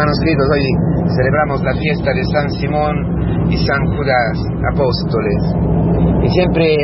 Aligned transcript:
Hermanos 0.00 0.18
queridos, 0.24 0.48
hoy 0.50 0.64
celebramos 1.14 1.62
la 1.62 1.74
fiesta 1.74 2.10
de 2.14 2.24
San 2.32 2.48
Simón 2.52 2.96
y 3.50 3.56
San 3.58 3.84
Judas, 3.84 4.32
apóstoles. 4.72 5.42
Y 6.24 6.28
siempre 6.30 6.74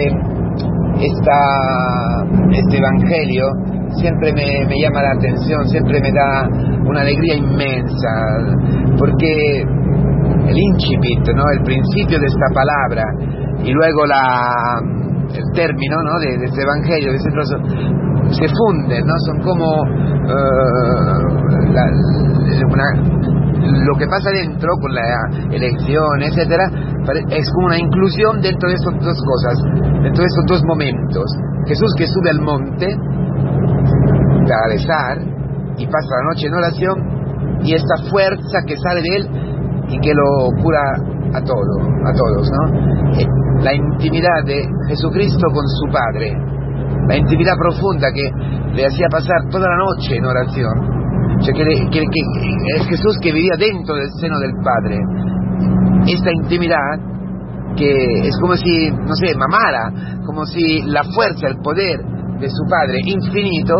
esta, 1.00 2.26
este 2.52 2.76
Evangelio 2.76 3.46
siempre 3.96 4.34
me, 4.34 4.68
llama 4.82 5.00
la 5.00 5.12
atención, 5.12 5.66
siempre 5.66 5.98
me 6.02 6.12
da 6.12 6.46
una 6.84 7.00
alegría 7.00 7.36
inmensa, 7.36 8.12
porque 8.98 9.62
el 9.62 10.58
incipit, 10.58 11.26
¿no? 11.34 11.44
el 11.56 11.62
principio 11.62 12.20
de 12.20 12.26
esta 12.26 12.52
palabra, 12.52 13.02
y 13.64 13.72
luego 13.72 14.04
la, 14.04 14.76
el 15.32 15.52
término 15.54 15.96
¿no? 16.04 16.18
de, 16.18 16.44
este 16.44 16.60
Evangelio, 16.60 17.12
ese 17.12 17.30
trozo, 17.30 17.56
se 18.28 18.46
funden, 18.46 19.06
¿no? 19.06 19.14
Son 19.24 19.40
como 19.40 19.80
uh, 19.80 21.26
la, 21.72 21.84
una, 22.64 22.84
lo 23.96 23.98
que 23.98 24.06
pasa 24.08 24.28
dentro 24.30 24.68
con 24.78 24.92
la 24.92 25.00
elección, 25.50 26.20
etcétera, 26.20 26.68
es 27.30 27.50
como 27.52 27.66
una 27.68 27.78
inclusión 27.78 28.40
dentro 28.42 28.68
de 28.68 28.74
estas 28.74 28.92
dos 29.00 29.16
cosas, 29.24 29.56
dentro 30.02 30.20
de 30.20 30.28
estos 30.28 30.44
dos 30.48 30.62
momentos. 30.64 31.24
Jesús 31.66 31.94
que 31.96 32.06
sube 32.06 32.30
al 32.30 32.40
monte 32.42 32.94
para 34.44 34.68
rezar 34.68 35.16
y 35.78 35.86
pasa 35.86 36.08
la 36.20 36.28
noche 36.28 36.46
en 36.46 36.54
oración 36.54 37.60
y 37.64 37.74
esta 37.74 37.96
fuerza 38.10 38.58
que 38.66 38.76
sale 38.76 39.00
de 39.00 39.16
él 39.16 39.28
y 39.88 39.98
que 40.00 40.12
lo 40.12 40.50
cura 40.62 40.82
a 41.32 41.40
todo, 41.40 41.80
a 42.04 42.12
todos, 42.12 42.50
¿no? 42.52 43.62
La 43.62 43.74
intimidad 43.74 44.44
de 44.44 44.62
Jesucristo 44.88 45.46
con 45.54 45.66
su 45.66 45.90
Padre, 45.90 46.36
la 47.08 47.16
intimidad 47.16 47.54
profunda 47.58 48.08
que 48.12 48.30
le 48.74 48.86
hacía 48.86 49.06
pasar 49.10 49.48
toda 49.50 49.66
la 49.68 49.76
noche 49.76 50.16
en 50.16 50.24
oración, 50.26 50.96
es 51.40 52.86
Jesús 52.88 53.18
que 53.22 53.32
vivía 53.32 53.56
dentro 53.58 53.94
del 53.94 54.10
seno 54.20 54.38
del 54.38 54.52
Padre. 54.62 54.98
Esta 56.06 56.30
intimidad 56.32 57.16
que 57.76 58.28
es 58.28 58.38
como 58.40 58.56
si, 58.56 58.90
no 58.90 59.14
sé, 59.14 59.36
mamara, 59.36 59.92
como 60.24 60.44
si 60.46 60.82
la 60.82 61.02
fuerza, 61.04 61.48
el 61.48 61.58
poder 61.62 62.00
de 62.40 62.48
su 62.48 62.64
Padre 62.68 63.00
infinito 63.04 63.74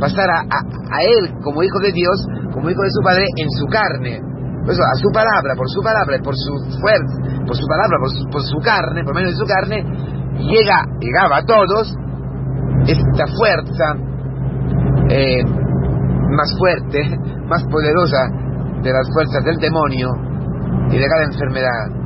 pasara 0.00 0.40
a, 0.48 0.58
a 0.58 0.98
Él 1.02 1.34
como 1.42 1.62
Hijo 1.62 1.78
de 1.80 1.92
Dios, 1.92 2.26
como 2.52 2.70
Hijo 2.70 2.82
de 2.82 2.90
su 2.90 3.02
Padre, 3.04 3.24
en 3.36 3.50
su 3.50 3.66
carne. 3.66 4.20
Por 4.64 4.72
eso, 4.72 4.82
a 4.82 4.96
su 4.96 5.10
palabra, 5.12 5.54
por 5.56 5.68
su 5.68 5.82
palabra, 5.82 6.18
por 6.22 6.34
su 6.36 6.54
fuerza, 6.80 7.44
por 7.46 7.56
su 7.56 7.66
palabra, 7.66 7.98
por 7.98 8.10
su, 8.10 8.24
por 8.30 8.42
su 8.42 8.58
carne, 8.62 9.04
por 9.04 9.14
medio 9.14 9.28
de 9.28 9.36
su 9.36 9.44
carne, 9.44 9.84
llega, 10.38 10.84
llegaba 11.00 11.38
a 11.38 11.44
todos 11.44 11.94
esta 12.86 13.26
fuerza 13.36 13.94
eh, 15.08 15.42
más 16.32 16.54
fuerte, 16.58 17.16
más 17.48 17.62
poderosa 17.70 18.28
de 18.82 18.92
las 18.92 19.06
fuerzas 19.12 19.44
del 19.44 19.56
demonio 19.58 20.08
y 20.90 20.96
de 20.96 21.06
cada 21.08 21.24
enfermedad. 21.24 22.02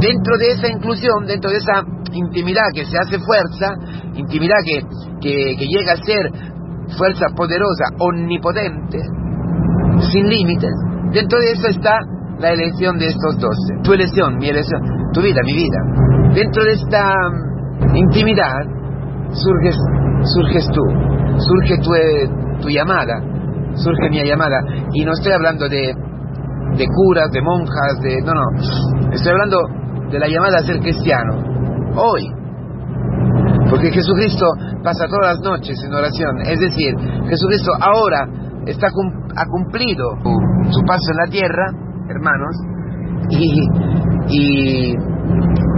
Dentro 0.00 0.38
de 0.38 0.50
esa 0.52 0.68
inclusión, 0.68 1.26
dentro 1.26 1.50
de 1.50 1.58
esa 1.58 1.82
intimidad 2.12 2.66
que 2.74 2.84
se 2.84 2.96
hace 2.98 3.18
fuerza, 3.18 3.74
intimidad 4.14 4.56
que, 4.64 4.80
que, 5.20 5.66
llega 5.66 5.92
a 5.92 5.96
ser 5.96 6.30
fuerza 6.96 7.26
poderosa, 7.36 7.84
omnipotente, 7.98 9.00
sin 10.12 10.28
límites, 10.28 10.72
dentro 11.12 11.38
de 11.40 11.52
eso 11.52 11.68
está 11.68 11.98
la 12.38 12.52
elección 12.52 12.98
de 12.98 13.06
estos 13.06 13.38
doce. 13.38 13.74
Tu 13.82 13.92
elección, 13.92 14.36
mi 14.38 14.48
elección, 14.48 14.82
tu 15.12 15.22
vida, 15.22 15.40
mi 15.44 15.54
vida. 15.54 15.78
Dentro 16.34 16.64
de 16.64 16.72
esta 16.72 17.14
intimidad 17.94 18.62
surges, 19.30 19.76
surges 20.34 20.66
tú, 20.72 20.82
surge 21.38 21.78
tu, 21.78 22.62
tu 22.62 22.68
llamada, 22.68 23.20
surge 23.74 24.10
mi 24.10 24.24
llamada. 24.24 24.60
Y 24.92 25.04
no 25.04 25.12
estoy 25.12 25.32
hablando 25.32 25.68
de, 25.68 25.94
de 26.76 26.86
curas, 26.86 27.30
de 27.32 27.42
monjas, 27.42 28.00
de... 28.02 28.20
No, 28.22 28.32
no. 28.34 29.10
Estoy 29.12 29.32
hablando 29.32 29.58
de 30.10 30.18
la 30.18 30.28
llamada 30.28 30.58
a 30.58 30.62
ser 30.62 30.78
cristiano. 30.80 31.34
Hoy. 31.96 32.22
Porque 33.70 33.90
Jesucristo 33.90 34.46
pasa 34.82 35.06
todas 35.08 35.36
las 35.36 35.40
noches 35.40 35.78
en 35.84 35.92
oración. 35.92 36.40
Es 36.42 36.60
decir, 36.60 36.94
Jesucristo 37.28 37.72
ahora 37.80 38.28
está 38.66 38.88
ha 38.88 39.46
cumplido 39.46 40.16
su 40.70 40.80
paso 40.86 41.10
en 41.10 41.16
la 41.16 41.30
tierra, 41.30 41.66
hermanos, 42.08 42.56
y, 43.30 43.68
y, 44.28 44.96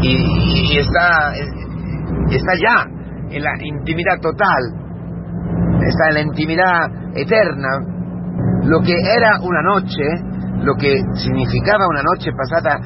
y, 0.03 0.73
y 0.73 0.79
está, 0.79 1.33
está 2.31 2.53
ya 2.61 2.85
en 3.31 3.43
la 3.43 3.51
intimidad 3.63 4.21
total, 4.21 4.86
está 5.89 6.09
en 6.09 6.15
la 6.15 6.21
intimidad 6.23 6.87
eterna. 7.15 7.69
Lo 8.65 8.81
que 8.81 8.95
era 8.95 9.39
una 9.43 9.63
noche, 9.63 10.05
lo 10.63 10.75
que 10.75 11.01
significaba 11.15 11.87
una 11.89 12.03
noche 12.03 12.31
pasada 12.33 12.79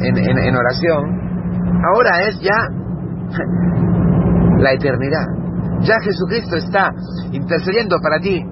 en, 0.00 0.16
en, 0.16 0.56
oración, 0.56 1.20
ahora 1.94 2.10
es 2.28 2.40
ya 2.40 2.68
la 4.58 4.72
eternidad. 4.72 5.26
Ya 5.80 5.94
Jesucristo 6.02 6.56
está 6.56 6.90
intercediendo 7.32 7.96
para 8.02 8.18
ti 8.20 8.42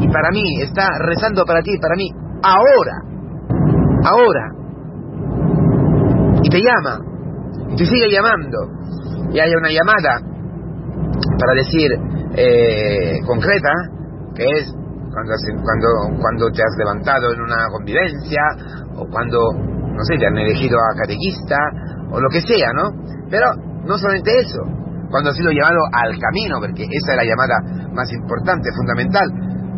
y 0.00 0.08
para 0.08 0.30
mí, 0.30 0.62
está 0.62 0.86
rezando 1.00 1.44
para 1.44 1.60
ti 1.62 1.70
y 1.74 1.80
para 1.80 1.94
mí, 1.96 2.10
ahora, 2.42 2.92
ahora. 4.04 4.52
Y 6.42 6.48
te 6.50 6.60
llama, 6.60 7.00
y 7.70 7.76
te 7.76 7.84
sigue 7.84 8.10
llamando, 8.12 8.58
y 9.32 9.40
hay 9.40 9.50
una 9.54 9.70
llamada 9.70 10.20
para 11.38 11.52
decir 11.54 12.17
eh, 12.34 13.18
concreta, 13.26 13.72
que 14.34 14.44
es 14.44 14.72
cuando, 15.12 15.32
cuando, 15.62 16.20
cuando 16.20 16.50
te 16.50 16.62
has 16.62 16.74
levantado 16.78 17.32
en 17.32 17.40
una 17.40 17.68
convivencia, 17.70 18.42
o 18.96 19.06
cuando, 19.10 19.38
no 19.52 20.02
sé, 20.04 20.16
te 20.18 20.26
han 20.26 20.36
elegido 20.36 20.78
a 20.78 20.96
catequista, 21.00 21.56
o 22.10 22.20
lo 22.20 22.28
que 22.28 22.40
sea, 22.40 22.72
¿no? 22.74 22.90
Pero 23.30 23.46
no 23.84 23.96
solamente 23.98 24.30
eso, 24.38 24.60
cuando 25.10 25.30
has 25.30 25.36
sido 25.36 25.50
llamado 25.50 25.80
al 25.92 26.18
camino, 26.18 26.60
porque 26.60 26.84
esa 26.84 27.12
es 27.12 27.16
la 27.16 27.24
llamada 27.24 27.88
más 27.92 28.12
importante, 28.12 28.68
fundamental, 28.76 29.26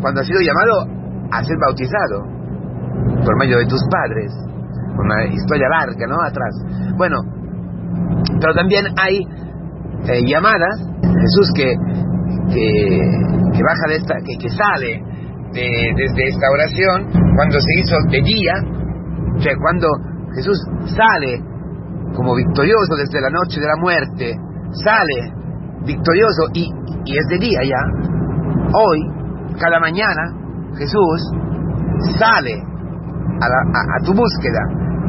cuando 0.01 0.21
has 0.21 0.27
sido 0.27 0.41
llamado 0.41 1.01
a 1.31 1.45
ser 1.45 1.57
bautizado 1.59 2.27
por 3.25 3.37
medio 3.39 3.59
de 3.59 3.67
tus 3.67 3.83
padres, 3.91 4.33
una 4.99 5.25
historia 5.27 5.69
larga, 5.69 6.07
¿no? 6.07 6.17
Atrás. 6.23 6.53
Bueno, 6.97 7.17
pero 8.41 8.55
también 8.55 8.87
hay 8.97 9.21
eh, 10.09 10.25
llamadas, 10.27 10.81
Jesús 11.03 11.53
que, 11.55 11.75
que, 12.51 13.01
que, 13.55 13.63
baja 13.63 13.87
de 13.89 13.97
esta, 13.97 14.15
que, 14.27 14.37
que 14.39 14.49
sale 14.51 15.03
de, 15.53 15.67
desde 15.97 16.29
esta 16.29 16.47
oración, 16.51 17.11
cuando 17.37 17.59
se 17.61 17.73
hizo 17.81 17.97
de 18.11 18.23
día, 18.23 18.55
o 19.37 19.41
sea, 19.41 19.55
cuando 19.61 19.89
Jesús 20.35 20.59
sale 20.85 21.41
como 22.15 22.35
victorioso 22.35 22.97
desde 22.97 23.21
la 23.21 23.31
noche 23.31 23.61
de 23.61 23.67
la 23.67 23.77
muerte, 23.81 24.35
sale 24.85 25.33
victorioso 25.87 26.51
y, 26.55 26.69
y 27.05 27.17
es 27.17 27.27
de 27.31 27.39
día 27.39 27.61
ya, 27.65 27.83
hoy, 28.75 29.01
cada 29.59 29.81
mañana, 29.81 30.23
Jesús 30.77 31.33
sale 32.19 32.55
a, 32.55 33.49
la, 33.49 33.59
a, 33.75 33.81
a 33.99 34.05
tu 34.05 34.13
búsqueda 34.13 34.61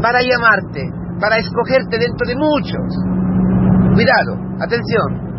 para 0.02 0.20
llamarte, 0.22 0.90
para 1.20 1.38
escogerte 1.38 1.98
dentro 2.00 2.28
de 2.28 2.36
muchos. 2.36 2.90
Cuidado, 3.94 4.34
atención, 4.60 5.31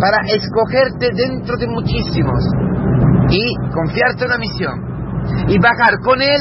para 0.00 0.18
escogerte 0.28 1.10
dentro 1.14 1.56
de 1.56 1.66
muchísimos 1.68 2.44
y 3.30 3.54
confiarte 3.72 4.26
una 4.26 4.38
misión 4.38 4.74
y 5.48 5.58
bajar 5.58 5.98
con 6.04 6.20
Él 6.20 6.40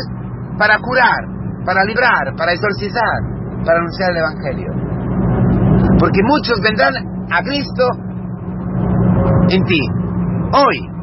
para 0.58 0.78
curar, 0.80 1.24
para 1.66 1.84
librar, 1.84 2.36
para 2.38 2.54
exorcizar, 2.54 3.20
para 3.66 3.80
anunciar 3.80 4.12
el 4.12 4.18
Evangelio. 4.18 4.72
Porque 6.00 6.22
muchos 6.24 6.60
vendrán 6.62 6.94
a 7.32 7.42
Cristo 7.42 7.84
en 9.50 9.64
ti, 9.64 9.82
hoy. 10.54 10.96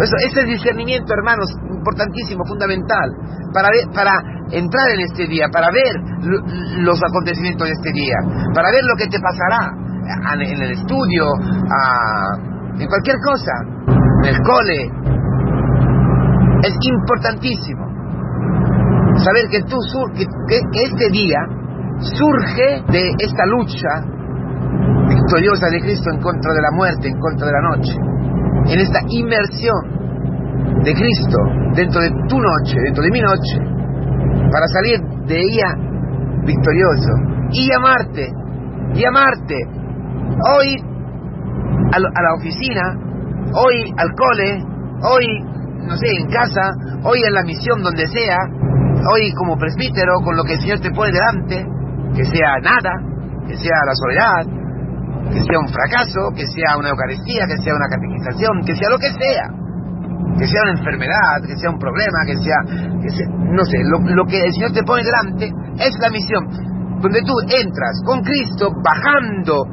Eso, 0.00 0.16
ese 0.26 0.44
discernimiento, 0.44 1.12
hermanos, 1.12 1.46
importantísimo, 1.70 2.44
fundamental, 2.46 3.14
para, 3.52 3.68
ver, 3.70 3.94
para 3.94 4.12
entrar 4.50 4.90
en 4.90 5.00
este 5.00 5.26
día, 5.26 5.46
para 5.52 5.70
ver 5.70 5.94
los 6.78 6.98
acontecimientos 7.02 7.68
de 7.68 7.72
este 7.74 7.92
día, 7.92 8.16
para 8.54 8.70
ver 8.70 8.82
lo 8.84 8.96
que 8.96 9.06
te 9.06 9.18
pasará 9.20 9.83
en 10.06 10.62
el 10.62 10.72
estudio, 10.72 11.24
en 12.78 12.88
cualquier 12.88 13.16
cosa, 13.24 13.52
en 14.22 14.28
el 14.28 14.40
cole. 14.42 14.90
Es 16.64 16.76
importantísimo 16.80 17.84
saber 19.22 19.48
que, 19.50 19.60
tú, 19.62 19.76
que, 20.14 20.24
que 20.48 20.82
este 20.82 21.10
día 21.10 21.38
surge 22.00 22.82
de 22.90 23.10
esta 23.18 23.46
lucha 23.46 24.14
victoriosa 25.08 25.68
de 25.70 25.80
Cristo 25.80 26.10
en 26.10 26.20
contra 26.20 26.52
de 26.52 26.62
la 26.62 26.70
muerte, 26.72 27.08
en 27.08 27.18
contra 27.18 27.46
de 27.46 27.52
la 27.52 27.60
noche, 27.60 27.94
en 28.72 28.80
esta 28.80 29.00
inmersión 29.08 29.94
de 30.82 30.92
Cristo 30.94 31.38
dentro 31.74 32.00
de 32.00 32.10
tu 32.28 32.38
noche, 32.40 32.80
dentro 32.82 33.02
de 33.02 33.10
mi 33.10 33.20
noche, 33.20 33.58
para 34.50 34.66
salir 34.68 35.00
de 35.26 35.40
ella 35.40 35.74
victorioso 36.44 37.12
y 37.52 37.68
llamarte, 37.70 38.32
llamarte 38.94 39.56
hoy 40.42 40.76
a, 41.92 41.98
la 41.98 42.34
oficina, 42.38 42.82
hoy 43.54 43.94
al 43.96 44.10
cole, 44.14 44.64
hoy 45.02 45.26
no 45.86 45.96
sé, 45.96 46.08
en 46.18 46.28
casa, 46.28 46.72
hoy 47.04 47.20
en 47.26 47.34
la 47.34 47.42
misión 47.42 47.82
donde 47.82 48.06
sea, 48.08 48.38
hoy 49.12 49.32
como 49.36 49.56
presbítero, 49.56 50.20
con 50.24 50.36
lo 50.36 50.44
que 50.44 50.54
el 50.54 50.60
Señor 50.60 50.80
te 50.80 50.90
pone 50.90 51.12
delante, 51.12 51.64
que 52.16 52.24
sea 52.24 52.56
nada, 52.62 52.92
que 53.46 53.56
sea 53.56 53.78
la 53.84 53.94
soledad, 53.94 54.44
que 55.30 55.42
sea 55.42 55.58
un 55.58 55.68
fracaso, 55.68 56.32
que 56.34 56.46
sea 56.46 56.78
una 56.78 56.90
Eucaristía, 56.90 57.46
que 57.46 57.58
sea 57.58 57.74
una 57.74 57.88
catequización, 57.88 58.64
que 58.64 58.74
sea 58.74 58.88
lo 58.90 58.98
que 58.98 59.12
sea, 59.12 59.44
que 60.38 60.46
sea 60.46 60.62
una 60.62 60.72
enfermedad, 60.72 61.36
que 61.46 61.56
sea 61.56 61.70
un 61.70 61.78
problema, 61.78 62.18
que 62.26 62.36
sea, 62.38 62.58
que 63.00 63.10
sea 63.10 63.28
no 63.28 63.64
sé, 63.64 63.78
lo, 63.84 64.00
lo 64.00 64.24
que 64.24 64.40
el 64.40 64.52
Señor 64.52 64.72
te 64.72 64.82
pone 64.82 65.04
delante 65.04 65.52
es 65.78 65.94
la 66.00 66.10
misión, 66.10 66.48
donde 67.00 67.20
tú 67.22 67.34
entras 67.44 68.00
con 68.04 68.22
Cristo 68.22 68.72
bajando 68.82 69.64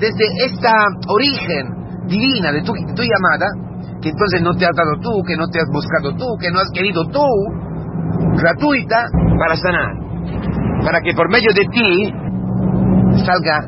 desde 0.00 0.24
esta 0.46 0.72
origen 1.08 2.06
divina 2.06 2.52
de 2.52 2.62
tu, 2.62 2.72
de 2.72 2.94
tu 2.94 3.02
llamada, 3.02 3.46
que 4.00 4.08
entonces 4.08 4.42
no 4.42 4.56
te 4.56 4.64
has 4.64 4.74
dado 4.74 4.98
tú, 5.00 5.22
que 5.26 5.36
no 5.36 5.46
te 5.48 5.60
has 5.60 5.68
buscado 5.70 6.16
tú, 6.16 6.26
que 6.40 6.50
no 6.50 6.60
has 6.60 6.70
querido 6.72 7.04
tú, 7.08 7.26
gratuita 8.40 9.04
para 9.38 9.56
sanar, 9.56 9.92
para 10.84 11.00
que 11.00 11.12
por 11.14 11.30
medio 11.30 11.52
de 11.54 11.64
ti 11.70 12.14
salga 13.24 13.60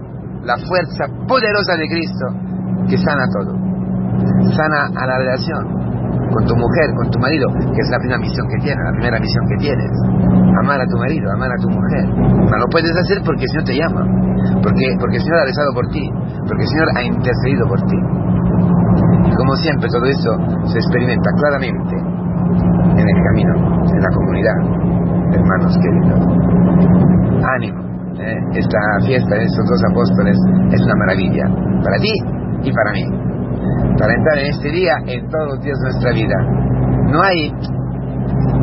la 0.42 0.56
fuerza 0.66 1.04
poderosa 1.28 1.76
de 1.76 1.88
Cristo 1.88 2.26
que 2.88 2.96
sana 2.96 3.24
todo, 3.32 3.54
sana 4.56 4.86
a 4.96 5.06
la 5.06 5.18
relación 5.18 5.91
con 6.32 6.44
tu 6.48 6.56
mujer, 6.56 6.88
con 6.96 7.06
tu 7.12 7.18
marido, 7.20 7.46
que 7.52 7.80
es 7.80 7.88
la 7.92 7.98
primera 8.00 8.18
misión 8.18 8.48
que 8.48 8.58
tienes, 8.64 8.82
la 8.82 8.96
primera 8.96 9.18
misión 9.20 9.44
que 9.52 9.56
tienes, 9.60 9.90
amar 10.64 10.80
a 10.80 10.86
tu 10.88 10.96
marido, 10.96 11.30
amar 11.32 11.52
a 11.52 11.58
tu 11.60 11.68
mujer. 11.68 12.04
No 12.48 12.56
lo 12.56 12.66
puedes 12.72 12.92
hacer 12.96 13.20
porque 13.24 13.44
el 13.44 13.50
Señor 13.52 13.64
te 13.68 13.76
llama, 13.76 14.02
porque, 14.64 14.86
porque 14.98 15.16
el 15.20 15.22
Señor 15.22 15.38
ha 15.38 15.44
rezado 15.44 15.70
por 15.76 15.86
ti, 15.92 16.04
porque 16.48 16.62
el 16.64 16.70
Señor 16.72 16.88
ha 16.96 17.02
intercedido 17.04 17.68
por 17.68 17.80
ti. 17.84 18.00
Y 19.28 19.32
como 19.36 19.52
siempre, 19.56 19.88
todo 19.88 20.04
eso 20.08 20.32
se 20.72 20.78
experimenta 20.78 21.30
claramente 21.36 21.94
en 22.96 23.06
el 23.06 23.18
camino, 23.28 23.54
en 23.92 24.00
la 24.02 24.10
comunidad, 24.10 24.58
hermanos 25.36 25.78
queridos. 25.78 26.20
Ánimo, 27.44 27.80
¿eh? 28.20 28.40
esta 28.54 28.80
fiesta 29.04 29.34
de 29.36 29.44
estos 29.44 29.64
dos 29.68 29.82
apóstoles 29.90 30.36
es 30.70 30.80
una 30.82 30.96
maravilla, 30.96 31.44
para 31.82 31.96
ti 31.98 32.12
y 32.62 32.72
para 32.72 32.92
mí, 32.92 33.04
para 33.98 34.14
entrar 34.14 34.38
en 34.38 34.46
este 34.46 34.70
día 34.70 34.94
en 35.06 35.28
todos 35.28 35.46
los 35.54 35.60
días 35.62 35.78
de 35.78 35.84
nuestra 35.84 36.12
vida. 36.12 36.36
No 37.10 37.22
hay, 37.22 37.52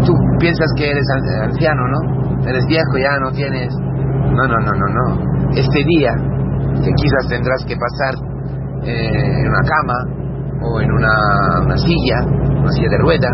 tú 0.06 0.14
piensas 0.40 0.68
que 0.76 0.90
eres 0.90 1.06
anciano, 1.44 1.88
¿no? 1.88 2.48
Eres 2.48 2.66
viejo, 2.68 2.98
ya 2.98 3.20
no 3.20 3.32
tienes... 3.32 3.74
No, 3.76 4.48
no, 4.48 4.60
no, 4.60 4.72
no, 4.72 4.88
no. 4.88 5.52
Este 5.56 5.84
día, 5.86 6.14
que 6.84 6.92
quizás 6.92 7.28
tendrás 7.30 7.66
que 7.68 7.76
pasar 7.76 8.16
eh, 8.84 9.42
en 9.42 9.48
una 9.48 9.62
cama, 9.62 10.20
o 10.62 10.82
en 10.82 10.92
una, 10.92 11.62
una 11.66 11.78
silla, 11.78 12.20
una 12.60 12.72
silla 12.72 12.90
de 12.90 12.98
rueda, 12.98 13.30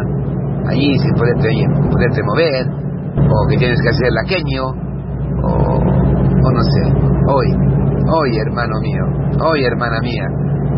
allí 0.70 0.98
sin 1.00 1.14
poderte, 1.14 1.50
poderte 1.92 2.24
mover, 2.24 2.68
o 3.18 3.48
que 3.50 3.58
tienes 3.58 3.80
que 3.82 3.90
hacer 3.90 4.12
laqueño, 4.12 4.64
o, 5.44 5.78
o 5.78 6.52
no 6.52 6.64
sé. 6.64 6.84
Hoy, 7.28 7.48
hoy 8.08 8.38
hermano 8.38 8.80
mío, 8.82 9.04
hoy 9.42 9.66
hermana 9.66 10.00
mía, 10.02 10.28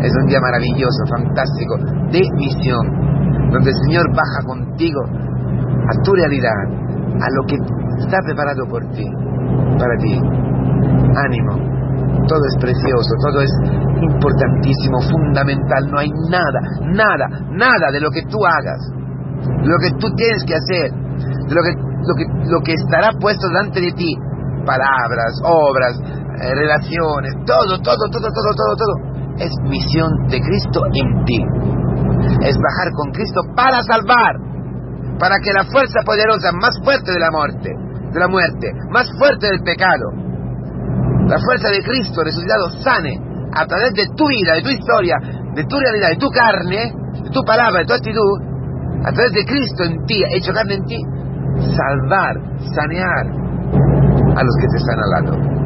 es 0.02 0.12
un 0.14 0.26
día 0.26 0.38
maravilloso, 0.40 1.02
fantástico, 1.10 1.76
de 2.12 2.22
misión, 2.36 2.86
donde 3.50 3.70
el 3.70 3.76
Señor 3.86 4.06
baja 4.14 4.40
contigo 4.46 5.00
a 5.02 6.02
tu 6.02 6.12
realidad, 6.14 6.62
a 7.20 7.26
lo 7.34 7.42
que 7.46 7.56
está 7.98 8.18
preparado 8.24 8.66
por 8.68 8.84
ti, 8.92 9.04
para 9.78 9.96
ti. 9.98 10.20
Ánimo, 11.26 11.58
todo 12.28 12.44
es 12.46 12.56
precioso, 12.60 13.10
todo 13.26 13.40
es 13.42 13.52
importantísimo, 14.00 15.00
fundamental, 15.10 15.90
no 15.90 15.98
hay 15.98 16.10
nada, 16.30 16.60
nada, 16.94 17.26
nada 17.50 17.90
de 17.92 18.00
lo 18.00 18.10
que 18.10 18.22
tú 18.30 18.38
hagas, 18.44 18.78
de 19.42 19.66
lo 19.66 19.78
que 19.78 19.90
tú 19.98 20.06
tienes 20.14 20.44
que 20.46 20.54
hacer, 20.54 20.92
de 20.92 21.54
lo 21.54 21.62
que, 21.62 21.72
lo 21.74 22.14
que, 22.14 22.24
lo 22.50 22.60
que 22.60 22.72
estará 22.74 23.08
puesto 23.18 23.48
delante 23.48 23.80
de 23.80 23.92
ti, 23.92 24.14
palabras, 24.64 25.32
obras, 25.42 25.98
eh, 26.38 26.54
relaciones, 26.54 27.34
todo, 27.46 27.80
todo, 27.82 28.04
todo, 28.12 28.30
todo, 28.30 28.52
todo, 28.54 28.76
todo, 28.76 29.17
es 29.38 29.52
misión 29.62 30.10
de 30.28 30.40
Cristo 30.40 30.82
en 30.94 31.24
ti. 31.24 31.40
Es 32.42 32.56
bajar 32.56 32.92
con 32.94 33.12
Cristo 33.12 33.40
para 33.54 33.82
salvar, 33.82 34.36
para 35.18 35.36
que 35.42 35.52
la 35.52 35.64
fuerza 35.64 36.00
poderosa 36.04 36.52
más 36.52 36.78
fuerte 36.84 37.12
de 37.12 37.18
la 37.18 37.30
muerte, 37.30 37.70
de 38.12 38.20
la 38.20 38.28
muerte, 38.28 38.72
más 38.90 39.08
fuerte 39.18 39.46
del 39.46 39.62
pecado, 39.62 40.28
la 41.28 41.38
fuerza 41.38 41.68
de 41.68 41.82
Cristo 41.82 42.24
resucitado 42.24 42.70
sane 42.82 43.20
a 43.52 43.66
través 43.66 43.92
de 43.94 44.06
tu 44.16 44.26
vida, 44.28 44.54
de 44.54 44.62
tu 44.62 44.70
historia, 44.70 45.16
de 45.54 45.64
tu 45.64 45.78
realidad, 45.78 46.10
de 46.10 46.16
tu 46.16 46.28
carne, 46.28 46.92
de 47.22 47.30
tu 47.30 47.42
palabra, 47.44 47.80
de 47.80 47.86
tu 47.86 47.92
actitud, 47.92 48.40
a 49.04 49.12
través 49.12 49.32
de 49.32 49.44
Cristo 49.44 49.84
en 49.84 50.06
ti, 50.06 50.22
hecho 50.32 50.52
carne 50.52 50.74
en 50.74 50.84
ti, 50.84 50.98
salvar, 51.76 52.34
sanear 52.74 53.26
a 54.36 54.42
los 54.42 54.54
que 54.60 54.66
te 54.68 54.76
están 54.78 54.98
al 54.98 55.10
lado. 55.10 55.57